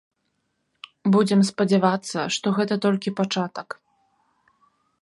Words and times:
Будзем 1.15 1.41
спадзявацца, 1.49 2.19
што 2.37 2.47
гэта 2.57 2.79
толькі 2.87 3.17
пачатак. 3.21 3.79